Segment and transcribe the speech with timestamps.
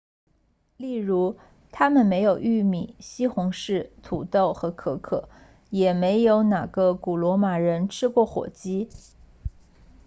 [0.77, 1.37] 例如
[1.71, 5.29] 他们没有玉米西红柿土豆和可可
[5.69, 8.89] 也没有哪个古罗马人吃过火鸡